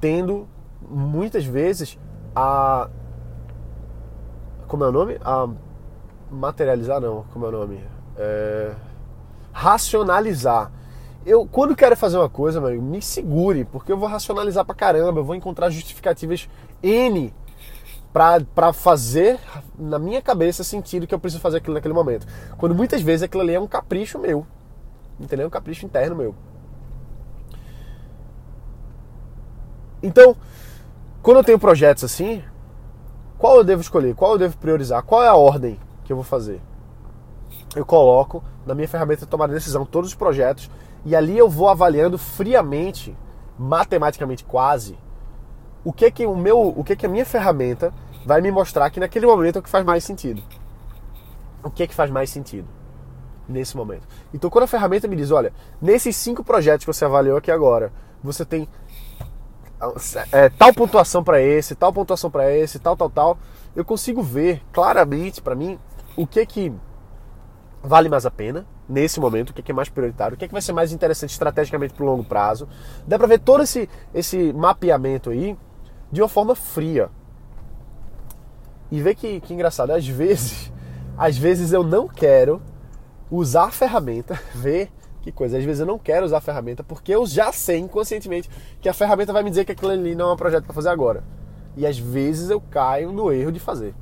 tendo 0.00 0.46
muitas 0.88 1.44
vezes 1.44 1.98
a 2.34 2.88
como 4.66 4.84
é 4.84 4.88
o 4.88 4.92
nome? 4.92 5.16
A 5.24 5.48
materializar 6.30 7.00
não, 7.00 7.24
como 7.32 7.46
é 7.46 7.48
o 7.48 7.52
nome? 7.52 7.95
É, 8.18 8.74
racionalizar. 9.52 10.72
Eu, 11.24 11.46
quando 11.46 11.74
quero 11.74 11.96
fazer 11.96 12.18
uma 12.18 12.28
coisa, 12.28 12.60
meu, 12.60 12.80
me 12.80 13.02
segure, 13.02 13.64
porque 13.64 13.90
eu 13.90 13.98
vou 13.98 14.08
racionalizar 14.08 14.64
pra 14.64 14.74
caramba, 14.74 15.20
eu 15.20 15.24
vou 15.24 15.34
encontrar 15.34 15.70
justificativas 15.70 16.48
N 16.82 17.34
para 18.12 18.72
fazer 18.72 19.38
na 19.78 19.98
minha 19.98 20.22
cabeça 20.22 20.64
sentido 20.64 21.06
que 21.06 21.14
eu 21.14 21.18
preciso 21.18 21.42
fazer 21.42 21.58
aquilo 21.58 21.74
naquele 21.74 21.92
momento. 21.92 22.26
Quando 22.56 22.74
muitas 22.74 23.02
vezes 23.02 23.24
aquilo 23.24 23.42
ali 23.42 23.54
é 23.54 23.60
um 23.60 23.66
capricho 23.66 24.18
meu. 24.18 24.46
Entendeu? 25.18 25.48
Um 25.48 25.50
capricho 25.50 25.84
interno 25.84 26.16
meu. 26.16 26.34
Então, 30.02 30.36
quando 31.22 31.38
eu 31.38 31.44
tenho 31.44 31.58
projetos 31.58 32.04
assim, 32.04 32.42
qual 33.36 33.56
eu 33.56 33.64
devo 33.64 33.82
escolher? 33.82 34.14
Qual 34.14 34.32
eu 34.32 34.38
devo 34.38 34.56
priorizar? 34.56 35.02
Qual 35.02 35.22
é 35.22 35.28
a 35.28 35.34
ordem 35.34 35.78
que 36.04 36.12
eu 36.12 36.16
vou 36.16 36.24
fazer? 36.24 36.60
Eu 37.74 37.84
coloco 37.84 38.42
na 38.64 38.74
minha 38.74 38.88
ferramenta 38.88 39.24
de 39.24 39.30
tomar 39.30 39.48
decisão 39.48 39.84
todos 39.84 40.10
os 40.10 40.14
projetos 40.14 40.70
e 41.04 41.14
ali 41.14 41.36
eu 41.36 41.48
vou 41.48 41.68
avaliando 41.68 42.18
friamente, 42.18 43.16
matematicamente 43.58 44.44
quase, 44.44 44.98
o 45.84 45.92
que 45.92 46.10
que 46.10 46.26
o 46.26 46.34
meu, 46.34 46.60
o 46.60 46.82
que 46.82 46.96
que 46.96 47.06
a 47.06 47.08
minha 47.08 47.24
ferramenta 47.24 47.92
vai 48.24 48.40
me 48.40 48.50
mostrar 48.50 48.90
que 48.90 48.98
naquele 48.98 49.26
momento 49.26 49.56
é 49.56 49.58
o 49.60 49.62
que 49.62 49.70
faz 49.70 49.84
mais 49.84 50.02
sentido. 50.02 50.42
O 51.62 51.70
que 51.70 51.86
que 51.86 51.94
faz 51.94 52.10
mais 52.10 52.28
sentido 52.28 52.68
nesse 53.48 53.76
momento? 53.76 54.06
Então 54.34 54.50
quando 54.50 54.64
a 54.64 54.68
ferramenta 54.68 55.06
me 55.06 55.14
diz, 55.14 55.30
olha, 55.30 55.52
nesses 55.80 56.16
cinco 56.16 56.42
projetos 56.42 56.84
que 56.84 56.92
você 56.92 57.04
avaliou 57.04 57.36
aqui 57.36 57.52
agora, 57.52 57.92
você 58.22 58.44
tem 58.44 58.68
é, 60.32 60.48
tal 60.48 60.72
pontuação 60.72 61.22
para 61.22 61.40
esse, 61.40 61.74
tal 61.74 61.92
pontuação 61.92 62.30
para 62.30 62.50
esse, 62.52 62.78
tal, 62.78 62.96
tal, 62.96 63.10
tal, 63.10 63.38
eu 63.74 63.84
consigo 63.84 64.22
ver 64.22 64.62
claramente 64.72 65.40
para 65.40 65.54
mim 65.54 65.78
o 66.16 66.26
que 66.26 66.44
que 66.46 66.72
vale 67.86 68.08
mais 68.08 68.26
a 68.26 68.30
pena 68.30 68.66
nesse 68.88 69.20
momento, 69.20 69.50
o 69.50 69.52
que 69.52 69.70
é 69.70 69.74
mais 69.74 69.88
prioritário, 69.88 70.34
o 70.34 70.38
que, 70.38 70.44
é 70.44 70.48
que 70.48 70.52
vai 70.52 70.62
ser 70.62 70.72
mais 70.72 70.92
interessante 70.92 71.30
estrategicamente 71.30 71.94
para 71.94 72.04
o 72.04 72.06
longo 72.06 72.24
prazo. 72.24 72.68
Dá 73.06 73.16
para 73.16 73.26
ver 73.26 73.38
todo 73.38 73.62
esse, 73.62 73.88
esse 74.12 74.52
mapeamento 74.52 75.30
aí 75.30 75.56
de 76.10 76.20
uma 76.20 76.28
forma 76.28 76.54
fria. 76.54 77.10
E 78.90 79.00
ver 79.00 79.14
que, 79.14 79.40
que 79.40 79.54
engraçado, 79.54 79.90
às 79.90 80.06
vezes, 80.06 80.72
às 81.16 81.36
vezes 81.36 81.72
eu 81.72 81.82
não 81.82 82.08
quero 82.08 82.60
usar 83.30 83.64
a 83.64 83.70
ferramenta, 83.70 84.38
ver 84.54 84.90
que 85.22 85.32
coisa. 85.32 85.58
Às 85.58 85.64
vezes 85.64 85.80
eu 85.80 85.86
não 85.86 85.98
quero 85.98 86.24
usar 86.24 86.38
a 86.38 86.40
ferramenta 86.40 86.84
porque 86.84 87.12
eu 87.12 87.26
já 87.26 87.52
sei 87.52 87.78
inconscientemente 87.78 88.48
que 88.80 88.88
a 88.88 88.94
ferramenta 88.94 89.32
vai 89.32 89.42
me 89.42 89.50
dizer 89.50 89.64
que 89.64 89.72
aquilo 89.72 89.90
ali 89.90 90.14
não 90.14 90.30
é 90.30 90.32
um 90.34 90.36
projeto 90.36 90.64
para 90.64 90.74
fazer 90.74 90.88
agora. 90.88 91.24
E 91.76 91.86
às 91.86 91.98
vezes 91.98 92.48
eu 92.50 92.60
caio 92.60 93.12
no 93.12 93.32
erro 93.32 93.52
de 93.52 93.60
fazer. 93.60 93.94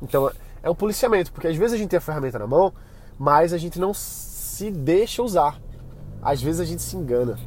Então 0.00 0.30
é 0.62 0.70
um 0.70 0.74
policiamento, 0.74 1.30
porque 1.30 1.46
às 1.46 1.56
vezes 1.56 1.74
a 1.74 1.76
gente 1.76 1.90
tem 1.90 1.98
a 1.98 2.00
ferramenta 2.00 2.38
na 2.38 2.46
mão, 2.46 2.72
mas 3.18 3.52
a 3.52 3.58
gente 3.58 3.78
não 3.78 3.92
se 3.94 4.70
deixa 4.70 5.22
usar. 5.22 5.60
Às 6.22 6.42
vezes 6.42 6.60
a 6.60 6.64
gente 6.64 6.82
se 6.82 6.96
engana 6.96 7.38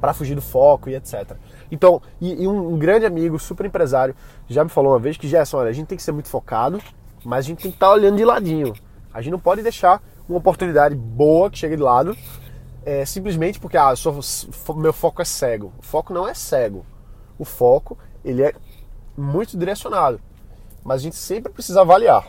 para 0.00 0.12
fugir 0.12 0.34
do 0.34 0.42
foco 0.42 0.90
e 0.90 0.94
etc. 0.94 1.36
Então, 1.70 2.02
e, 2.20 2.42
e 2.42 2.48
um, 2.48 2.78
grande 2.78 3.06
amigo, 3.06 3.38
super 3.38 3.64
empresário, 3.64 4.14
já 4.46 4.62
me 4.62 4.68
falou 4.68 4.92
uma 4.92 4.98
vez 4.98 5.16
que 5.16 5.26
Gerson, 5.26 5.58
olha, 5.58 5.70
a 5.70 5.72
gente 5.72 5.86
tem 5.86 5.96
que 5.96 6.02
ser 6.02 6.12
muito 6.12 6.28
focado, 6.28 6.78
mas 7.24 7.44
a 7.44 7.48
gente 7.48 7.62
tem 7.62 7.70
que 7.70 7.76
estar 7.76 7.86
tá 7.86 7.92
olhando 7.92 8.16
de 8.16 8.24
ladinho. 8.24 8.74
A 9.12 9.22
gente 9.22 9.32
não 9.32 9.38
pode 9.38 9.62
deixar 9.62 10.02
uma 10.28 10.38
oportunidade 10.38 10.94
boa 10.94 11.50
que 11.50 11.58
chega 11.58 11.76
de 11.76 11.82
lado, 11.82 12.16
é, 12.84 13.04
simplesmente 13.06 13.58
porque 13.58 13.78
ah, 13.78 13.96
sou, 13.96 14.20
meu 14.76 14.92
foco 14.92 15.22
é 15.22 15.24
cego. 15.24 15.72
O 15.78 15.82
foco 15.82 16.12
não 16.12 16.28
é 16.28 16.34
cego. 16.34 16.84
O 17.38 17.44
foco 17.44 17.96
ele 18.22 18.42
é 18.42 18.52
muito 19.16 19.56
direcionado. 19.56 20.20
Mas 20.84 21.00
a 21.00 21.04
gente 21.04 21.16
sempre 21.16 21.50
precisa 21.50 21.80
avaliar. 21.80 22.26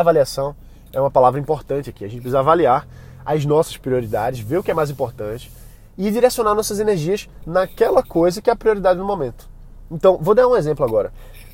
Avaliação 0.00 0.54
é 0.92 1.00
uma 1.00 1.10
palavra 1.10 1.40
importante 1.40 1.90
aqui. 1.90 2.04
A 2.04 2.08
gente 2.08 2.20
precisa 2.20 2.40
avaliar 2.40 2.86
as 3.24 3.44
nossas 3.44 3.76
prioridades, 3.76 4.40
ver 4.40 4.58
o 4.58 4.62
que 4.62 4.70
é 4.70 4.74
mais 4.74 4.90
importante 4.90 5.50
e 5.96 6.10
direcionar 6.10 6.54
nossas 6.54 6.80
energias 6.80 7.28
naquela 7.46 8.02
coisa 8.02 8.40
que 8.40 8.50
é 8.50 8.52
a 8.52 8.56
prioridade 8.56 8.98
no 8.98 9.04
momento. 9.04 9.48
Então, 9.90 10.18
vou 10.20 10.34
dar 10.34 10.48
um 10.48 10.56
exemplo 10.56 10.84
agora. 10.84 11.12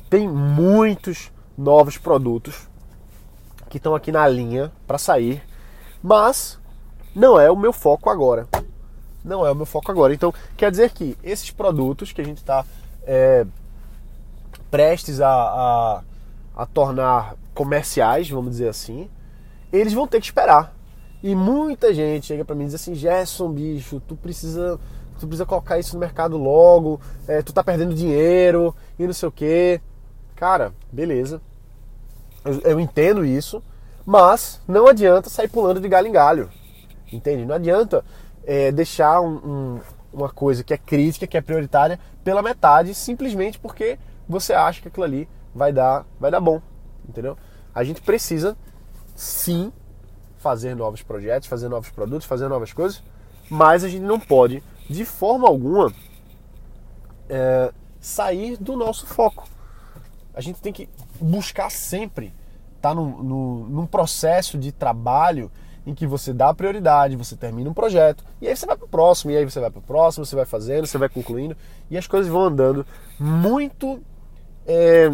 Tem 0.09 0.27
muitos 0.27 1.31
novos 1.57 1.97
produtos 1.97 2.67
que 3.69 3.77
estão 3.77 3.93
aqui 3.93 4.11
na 4.11 4.27
linha 4.27 4.71
para 4.87 4.97
sair, 4.97 5.43
mas 6.01 6.57
não 7.13 7.39
é 7.39 7.51
o 7.51 7.55
meu 7.55 7.73
foco 7.73 8.09
agora. 8.09 8.47
Não 9.23 9.45
é 9.45 9.51
o 9.51 9.55
meu 9.55 9.65
foco 9.65 9.91
agora. 9.91 10.13
Então, 10.13 10.33
quer 10.55 10.71
dizer 10.71 10.91
que 10.91 11.17
esses 11.23 11.51
produtos 11.51 12.11
que 12.11 12.21
a 12.21 12.23
gente 12.23 12.37
está 12.37 12.65
é, 13.05 13.45
prestes 14.71 15.19
a, 15.19 15.29
a, 15.29 16.01
a 16.55 16.65
tornar 16.65 17.35
comerciais, 17.59 18.29
vamos 18.29 18.51
dizer 18.51 18.69
assim, 18.69 19.09
eles 19.69 19.91
vão 19.91 20.07
ter 20.07 20.21
que 20.21 20.27
esperar. 20.27 20.73
E 21.21 21.35
muita 21.35 21.93
gente 21.93 22.27
chega 22.27 22.45
para 22.45 22.55
mim 22.55 22.63
e 22.63 22.65
diz 22.67 22.75
assim: 22.75 22.95
Gerson, 22.95 23.51
bicho, 23.51 24.01
tu 24.07 24.15
precisa, 24.15 24.79
tu 25.19 25.27
precisa 25.27 25.45
colocar 25.45 25.77
isso 25.77 25.93
no 25.93 25.99
mercado 25.99 26.37
logo, 26.37 27.01
é, 27.27 27.41
tu 27.41 27.51
tá 27.51 27.61
perdendo 27.61 27.93
dinheiro 27.93 28.73
e 28.97 29.05
não 29.05 29.11
sei 29.11 29.27
o 29.27 29.31
que. 29.31 29.81
Cara, 30.37 30.73
beleza. 30.89 31.41
Eu, 32.45 32.61
eu 32.61 32.79
entendo 32.79 33.25
isso, 33.25 33.61
mas 34.05 34.61
não 34.65 34.87
adianta 34.87 35.29
sair 35.29 35.49
pulando 35.49 35.81
de 35.81 35.89
galho 35.89 36.07
em 36.07 36.13
galho. 36.13 36.49
Entende? 37.11 37.45
Não 37.45 37.55
adianta 37.55 38.05
é, 38.45 38.71
deixar 38.71 39.19
um, 39.19 39.35
um, 39.35 39.79
uma 40.13 40.29
coisa 40.29 40.63
que 40.63 40.73
é 40.73 40.77
crítica, 40.77 41.27
que 41.27 41.35
é 41.35 41.41
prioritária, 41.41 41.99
pela 42.23 42.41
metade, 42.41 42.95
simplesmente 42.95 43.59
porque 43.59 43.99
você 44.29 44.53
acha 44.53 44.81
que 44.81 44.87
aquilo 44.87 45.03
ali 45.03 45.27
vai 45.53 45.73
dar, 45.73 46.05
vai 46.17 46.31
dar 46.31 46.39
bom. 46.39 46.61
Entendeu? 47.05 47.35
A 47.73 47.83
gente 47.83 48.01
precisa 48.01 48.57
sim 49.15 49.71
fazer 50.37 50.75
novos 50.75 51.01
projetos, 51.01 51.47
fazer 51.47 51.69
novos 51.69 51.89
produtos, 51.89 52.25
fazer 52.25 52.47
novas 52.47 52.73
coisas, 52.73 53.03
mas 53.49 53.83
a 53.83 53.89
gente 53.89 54.03
não 54.03 54.19
pode, 54.19 54.63
de 54.89 55.03
forma 55.05 55.47
alguma, 55.47 55.93
é, 57.27 57.71
sair 57.99 58.57
do 58.57 58.75
nosso 58.75 59.05
foco. 59.05 59.47
A 60.33 60.41
gente 60.41 60.61
tem 60.61 60.71
que 60.71 60.89
buscar 61.19 61.69
sempre 61.69 62.33
estar 62.75 62.89
tá 62.89 62.95
num, 62.95 63.21
num, 63.21 63.65
num 63.65 63.85
processo 63.85 64.57
de 64.57 64.71
trabalho 64.71 65.51
em 65.85 65.93
que 65.93 66.05
você 66.05 66.31
dá 66.33 66.53
prioridade, 66.53 67.15
você 67.15 67.35
termina 67.35 67.69
um 67.69 67.73
projeto, 67.73 68.23
e 68.41 68.47
aí 68.47 68.55
você 68.55 68.65
vai 68.65 68.77
para 68.77 68.85
o 68.85 68.89
próximo, 68.89 69.31
e 69.31 69.37
aí 69.37 69.43
você 69.43 69.59
vai 69.59 69.69
para 69.69 69.79
o 69.79 69.83
próximo, 69.83 70.25
você 70.25 70.35
vai 70.35 70.45
fazendo, 70.45 70.85
você 70.85 70.97
vai 70.97 71.09
concluindo, 71.09 71.57
e 71.89 71.97
as 71.97 72.07
coisas 72.07 72.31
vão 72.31 72.43
andando 72.43 72.85
muito. 73.19 73.99
É, 74.65 75.09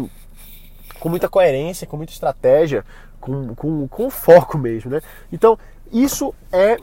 com 1.00 1.08
muita 1.08 1.28
coerência, 1.28 1.86
com 1.86 1.96
muita 1.96 2.12
estratégia, 2.12 2.84
com, 3.20 3.54
com, 3.54 3.88
com 3.88 4.10
foco 4.10 4.58
mesmo, 4.58 4.90
né? 4.90 5.00
Então, 5.32 5.58
isso 5.92 6.34
é 6.52 6.76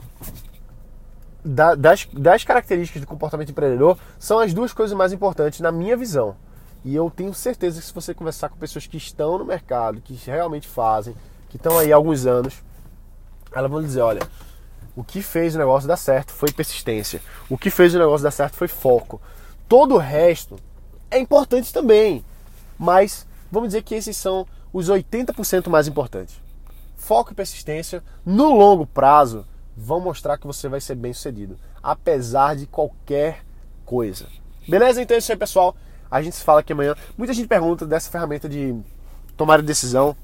da, 1.44 1.74
das, 1.74 2.06
das 2.12 2.42
características 2.42 3.02
do 3.02 3.06
comportamento 3.06 3.50
empreendedor 3.50 3.98
são 4.18 4.38
as 4.40 4.54
duas 4.54 4.72
coisas 4.72 4.96
mais 4.96 5.12
importantes 5.12 5.60
na 5.60 5.70
minha 5.70 5.96
visão. 5.96 6.36
E 6.84 6.94
eu 6.94 7.10
tenho 7.10 7.32
certeza 7.34 7.80
que 7.80 7.86
se 7.86 7.94
você 7.94 8.14
conversar 8.14 8.48
com 8.48 8.56
pessoas 8.56 8.86
que 8.86 8.96
estão 8.96 9.38
no 9.38 9.44
mercado, 9.44 10.00
que 10.00 10.14
realmente 10.26 10.68
fazem, 10.68 11.14
que 11.48 11.56
estão 11.56 11.78
aí 11.78 11.92
há 11.92 11.96
alguns 11.96 12.26
anos, 12.26 12.62
elas 13.52 13.70
vão 13.70 13.82
dizer, 13.82 14.00
olha, 14.00 14.22
o 14.96 15.02
que 15.02 15.22
fez 15.22 15.54
o 15.54 15.58
negócio 15.58 15.88
dar 15.88 15.96
certo 15.96 16.32
foi 16.32 16.52
persistência. 16.52 17.20
O 17.48 17.56
que 17.56 17.70
fez 17.70 17.94
o 17.94 17.98
negócio 17.98 18.24
dar 18.24 18.30
certo 18.30 18.54
foi 18.54 18.68
foco. 18.68 19.20
Todo 19.68 19.94
o 19.94 19.98
resto 19.98 20.56
é 21.10 21.18
importante 21.18 21.72
também, 21.72 22.24
mas 22.78 23.26
vamos 23.54 23.70
dizer 23.70 23.82
que 23.82 23.94
esses 23.94 24.14
são 24.16 24.46
os 24.72 24.88
80% 24.90 25.68
mais 25.68 25.88
importantes. 25.88 26.40
Foco 26.96 27.32
e 27.32 27.34
persistência 27.34 28.02
no 28.24 28.54
longo 28.54 28.86
prazo 28.86 29.44
vão 29.76 30.00
mostrar 30.00 30.38
que 30.38 30.46
você 30.46 30.68
vai 30.68 30.80
ser 30.80 30.94
bem 30.94 31.12
sucedido, 31.12 31.58
apesar 31.82 32.54
de 32.56 32.66
qualquer 32.66 33.44
coisa. 33.84 34.28
Beleza? 34.68 35.00
Então 35.00 35.14
é 35.14 35.18
isso 35.18 35.32
aí, 35.32 35.38
pessoal. 35.38 35.74
A 36.10 36.20
gente 36.22 36.36
se 36.36 36.44
fala 36.44 36.60
aqui 36.60 36.72
amanhã. 36.72 36.94
Muita 37.16 37.32
gente 37.32 37.48
pergunta 37.48 37.86
dessa 37.86 38.10
ferramenta 38.10 38.46
de 38.48 38.76
tomar 39.36 39.62
decisão. 39.62 40.16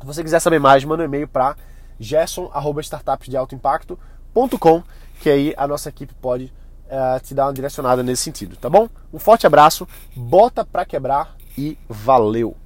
Se 0.00 0.06
você 0.06 0.22
quiser 0.22 0.40
saber 0.40 0.58
mais, 0.58 0.82
manda 0.84 1.02
um 1.02 1.06
e-mail 1.06 1.28
para 1.28 1.56
gerson.startupsdealtoimpacto.com 1.98 4.82
que 5.22 5.30
aí 5.30 5.54
a 5.56 5.68
nossa 5.68 5.88
equipe 5.88 6.12
pode 6.14 6.52
uh, 6.86 7.20
te 7.22 7.32
dar 7.32 7.46
uma 7.46 7.52
direcionada 7.52 8.02
nesse 8.02 8.24
sentido, 8.24 8.56
tá 8.56 8.68
bom? 8.68 8.88
Um 9.12 9.18
forte 9.18 9.46
abraço, 9.46 9.86
bota 10.16 10.64
pra 10.64 10.84
quebrar 10.84 11.36
e 11.56 11.78
valeu! 11.88 12.56